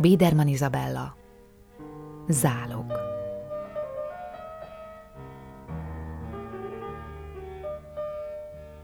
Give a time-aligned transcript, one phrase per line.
[0.00, 1.16] Biederman Izabella
[2.28, 2.92] Zálog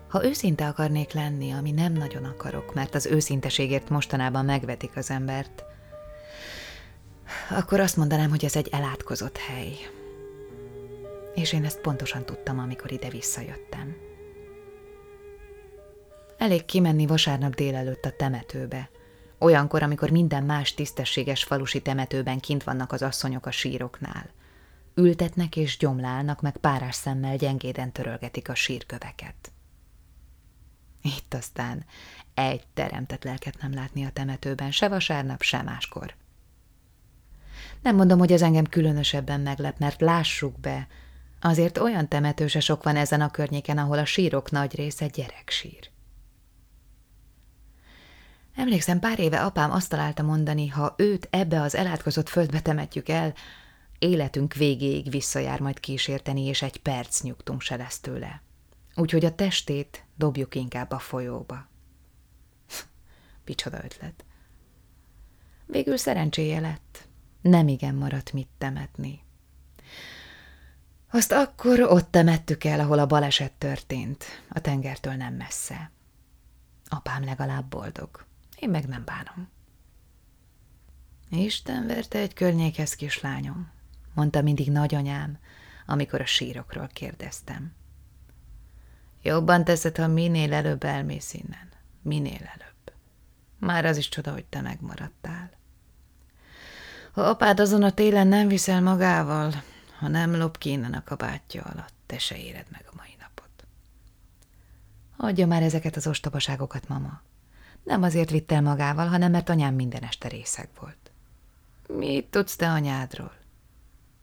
[0.09, 5.65] Ha őszinte akarnék lenni, ami nem nagyon akarok, mert az őszinteségért mostanában megvetik az embert,
[7.51, 9.73] akkor azt mondanám, hogy ez egy elátkozott hely.
[11.35, 13.97] És én ezt pontosan tudtam, amikor ide visszajöttem.
[16.39, 18.91] Elég kimenni vasárnap délelőtt a temetőbe.
[19.39, 24.31] Olyankor, amikor minden más tisztességes falusi temetőben kint vannak az asszonyok a síroknál.
[24.95, 29.53] Ültetnek és gyomlálnak, meg párás szemmel gyengéden törölgetik a sírköveket.
[31.03, 31.85] Itt aztán
[32.35, 36.15] egy teremtett lelket nem látni a temetőben, se vasárnap, se máskor.
[37.83, 40.87] Nem mondom, hogy ez engem különösebben meglep, mert lássuk be,
[41.41, 45.91] azért olyan temetőse sok van ezen a környéken, ahol a sírok nagy része gyereksír.
[48.57, 53.35] Emlékszem, pár éve apám azt találta mondani, ha őt ebbe az elátkozott földbe temetjük el,
[53.99, 58.43] életünk végéig visszajár majd kísérteni, és egy perc nyugtunk se lesz tőle.
[58.95, 61.69] Úgyhogy a testét dobjuk inkább a folyóba.
[63.45, 64.25] Picsoda ötlet.
[65.67, 67.09] Végül szerencséje lett.
[67.41, 69.23] Nem igen maradt mit temetni.
[71.11, 75.91] Azt akkor ott temettük el, ahol a baleset történt, a tengertől nem messze.
[76.89, 78.26] Apám legalább boldog.
[78.59, 79.49] Én meg nem bánom.
[81.31, 83.71] Isten verte egy környékhez, kislányom,
[84.15, 85.39] mondta mindig nagyanyám,
[85.87, 87.75] amikor a sírokról kérdeztem.
[89.23, 91.69] Jobban teszed, ha minél előbb elmész innen.
[92.03, 92.93] Minél előbb.
[93.59, 95.51] Már az is csoda, hogy te megmaradtál.
[97.13, 99.53] Ha apád azon a télen nem viszel magával,
[99.99, 103.67] ha nem lop ki innen a kabátja alatt, te se éred meg a mai napot.
[105.17, 107.21] Adja már ezeket az ostobaságokat, mama.
[107.87, 111.11] Nem azért vitt el magával, hanem mert anyám minden este részeg volt.
[111.89, 113.37] Mit tudsz te anyádról?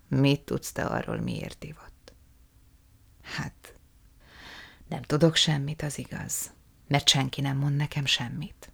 [0.08, 2.14] Mit tudsz te arról, miért ivott?
[3.22, 3.76] Hát,
[4.88, 6.52] nem tudok semmit, az igaz,
[6.88, 8.72] mert senki nem mond nekem semmit.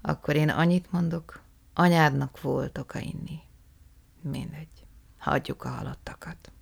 [0.00, 1.42] Akkor én annyit mondok,
[1.74, 3.40] anyádnak volt oka inni.
[4.20, 4.86] Mindegy,
[5.18, 6.52] hagyjuk a halottakat.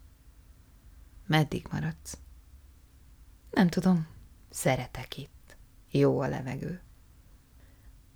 [1.26, 2.18] Meddig maradsz?
[3.50, 4.06] Nem tudom,
[4.50, 5.56] szeretek itt.
[5.90, 6.80] Jó a levegő.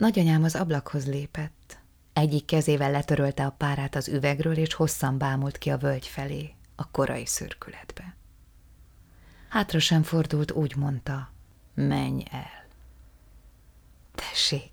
[0.01, 1.79] Nagyanyám az ablakhoz lépett.
[2.13, 6.91] Egyik kezével letörölte a párát az üvegről, és hosszan bámult ki a völgy felé, a
[6.91, 8.17] korai szürkületbe.
[9.49, 11.31] Hátra sem fordult, úgy mondta,
[11.75, 12.67] menj el.
[14.15, 14.73] Tessék,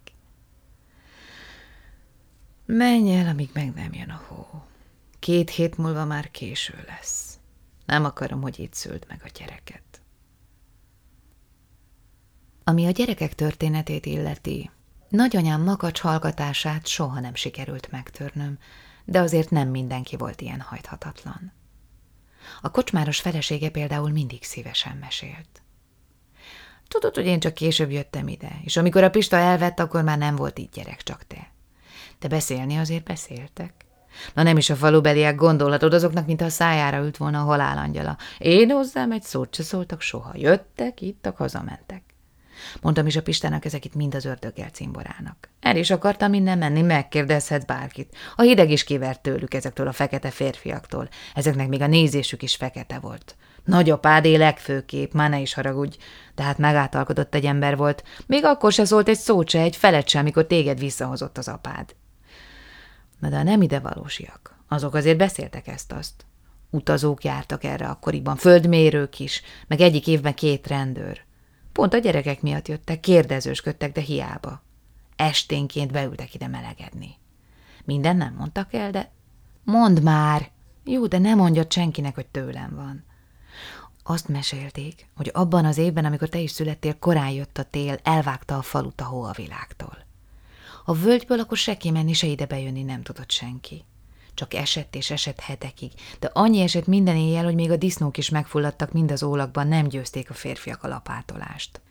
[2.66, 4.64] menj el, amíg meg nem jön a hó.
[5.20, 7.40] Két hét múlva már késő lesz.
[7.86, 10.02] Nem akarom, hogy itt szült meg a gyereket.
[12.64, 14.70] Ami a gyerekek történetét illeti,
[15.10, 18.58] Nagyanyám makacs hallgatását soha nem sikerült megtörnöm,
[19.06, 21.54] de azért nem mindenki volt ilyen hajthatatlan.
[22.62, 25.62] A kocsmáros felesége például mindig szívesen mesélt.
[26.88, 30.36] Tudod, hogy én csak később jöttem ide, és amikor a Pista elvett, akkor már nem
[30.36, 31.52] volt így gyerek, csak te.
[32.20, 33.74] De beszélni azért beszéltek.
[34.34, 38.18] Na nem is a falubeliek gondolhatod azoknak, mint a szájára ült volna a halálangyala.
[38.38, 40.32] Én hozzám egy szót se szóltak soha.
[40.36, 42.04] Jöttek, ittak, hazamentek.
[42.82, 45.50] Mondtam is a Pistának, ezek itt mind az ördöggel cimborának.
[45.60, 48.16] El is akartam minden menni, megkérdezhet bárkit.
[48.36, 51.10] A hideg is kivert tőlük ezektől a fekete férfiaktól.
[51.34, 53.36] Ezeknek még a nézésük is fekete volt.
[53.64, 55.98] Nagyapádé legfőkép, már ne is haragudj,
[56.36, 58.04] de hát megátalkodott egy ember volt.
[58.26, 61.96] Még akkor se szólt egy szót se, egy felet sem, amikor téged visszahozott az apád.
[63.20, 64.58] Na de nem ide valósiak.
[64.68, 66.26] Azok azért beszéltek ezt-azt.
[66.70, 71.27] Utazók jártak erre akkoriban, földmérők is, meg egyik évben két rendőr.
[71.78, 74.62] Pont a gyerekek miatt jöttek, kérdezősködtek, de hiába.
[75.16, 77.16] Esténként beültek ide melegedni.
[77.86, 79.12] Minden nem mondtak el, de...
[79.64, 80.52] Mondd már!
[80.84, 83.04] Jó, de nem mondja senkinek, hogy tőlem van.
[84.04, 88.58] Azt mesélték, hogy abban az évben, amikor te is születtél, korán jött a tél, elvágta
[88.58, 90.06] a falut a hó a világtól.
[90.86, 93.84] A völgyből akkor se kimenni, se ide bejönni nem tudott senki.
[94.38, 98.30] Csak esett és esett hetekig, de annyi esett minden éjjel, hogy még a disznók is
[98.30, 101.82] megfulladtak mind az ólakban, nem győzték a férfiak a lapátolást.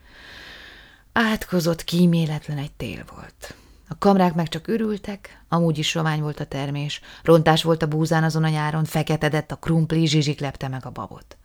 [1.13, 3.55] Átkozott, kíméletlen egy tél volt.
[3.89, 8.25] A kamrák meg csak ürültek, amúgy is sovány volt a termés, rontás volt a búzán
[8.25, 11.37] azon a nyáron, feketedett a krumpli, zsizsik lepte meg a babot.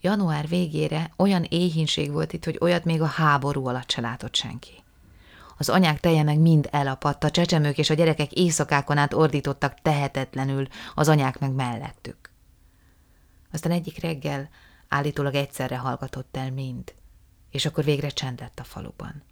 [0.00, 4.83] Január végére olyan éhínség volt itt, hogy olyat még a háború alatt se látott senki.
[5.56, 10.66] Az anyák teje meg mind elapadt, a csecsemők és a gyerekek éjszakákon át ordítottak tehetetlenül,
[10.94, 12.32] az anyák meg mellettük.
[13.52, 14.48] Aztán egyik reggel
[14.88, 16.94] állítólag egyszerre hallgatott el mind,
[17.50, 19.22] és akkor végre csend lett a faluban.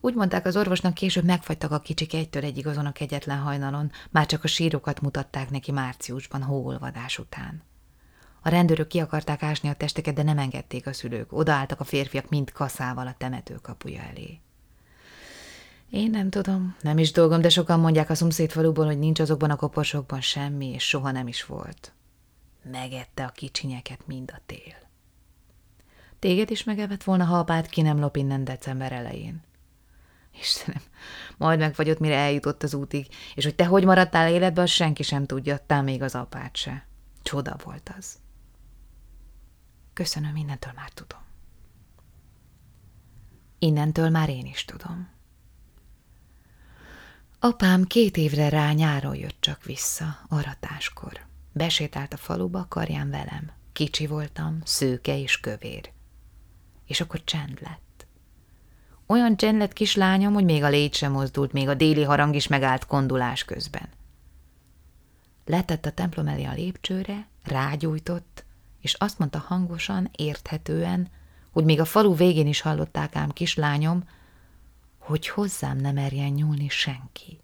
[0.00, 4.26] Úgy mondták az orvosnak, később megfagytak a kicsik egytől egyig azon a kegyetlen hajnalon, már
[4.26, 7.62] csak a sírokat mutatták neki márciusban, hóolvadás után.
[8.42, 11.32] A rendőrök ki akarták ásni a testeket, de nem engedték a szülők.
[11.32, 14.40] Odaálltak a férfiak mind kaszával a temető kapuja elé.
[15.90, 19.56] Én nem tudom, nem is dolgom, de sokan mondják a szomszédfaluból, hogy nincs azokban a
[19.56, 21.92] koporsokban semmi, és soha nem is volt.
[22.62, 24.74] Megette a kicsinyeket mind a tél.
[26.18, 29.44] Téged is megevett volna, ha apád ki nem lop innen december elején.
[30.40, 30.82] Istenem,
[31.36, 35.26] majd megfagyott, mire eljutott az útig, és hogy te hogy maradtál életben, azt senki sem
[35.26, 36.86] tudja, tám még az apád se.
[37.22, 38.18] Csoda volt az.
[39.92, 41.20] Köszönöm, innentől már tudom.
[43.58, 45.15] Innentől már én is tudom.
[47.46, 51.20] Apám két évre rá nyáron jött csak vissza, aratáskor.
[51.52, 53.50] Besétált a faluba, karján velem.
[53.72, 55.90] Kicsi voltam, szőke és kövér.
[56.86, 58.06] És akkor csend lett.
[59.06, 62.46] Olyan csend lett kislányom, hogy még a légy sem mozdult, még a déli harang is
[62.46, 63.88] megállt kondulás közben.
[65.44, 68.44] Letett a templom elé a lépcsőre, rágyújtott,
[68.80, 71.08] és azt mondta hangosan, érthetően,
[71.50, 74.04] hogy még a falu végén is hallották ám kislányom,
[75.06, 77.40] hogy hozzám nem merjen nyúlni senki.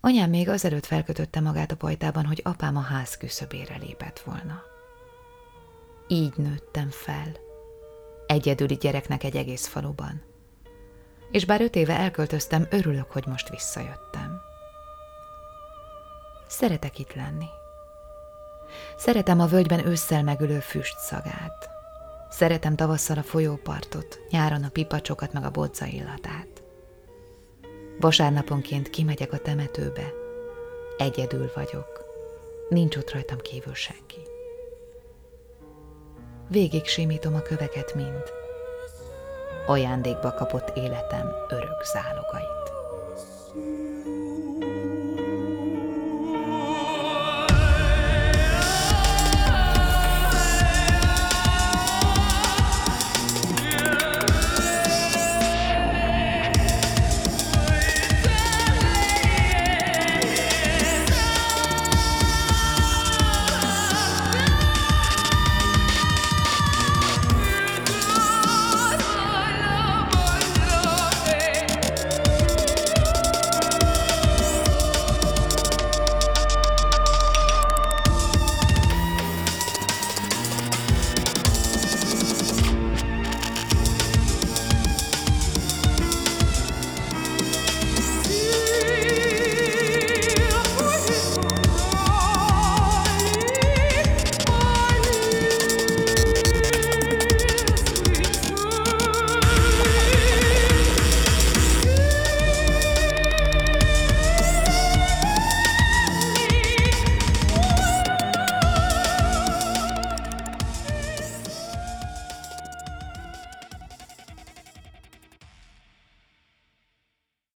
[0.00, 4.62] Anyám még azelőtt felkötötte magát a pajtában, hogy apám a ház küszöbére lépett volna.
[6.08, 7.36] Így nőttem fel,
[8.26, 10.22] egyedüli gyereknek egy egész faluban.
[11.30, 14.40] És bár öt éve elköltöztem, örülök, hogy most visszajöttem.
[16.48, 17.48] Szeretek itt lenni.
[18.96, 21.71] Szeretem a völgyben ősszel megülő füst szagát.
[22.42, 26.62] Szeretem tavasszal a folyópartot, nyáron a pipacsokat meg a bodza illatát.
[28.00, 30.12] Vasárnaponként kimegyek a temetőbe.
[30.96, 32.04] Egyedül vagyok.
[32.68, 34.20] Nincs ott rajtam kívül senki.
[36.48, 38.32] Végig simítom a köveket mind.
[39.66, 42.72] Ajándékba kapott életem örök zálogait.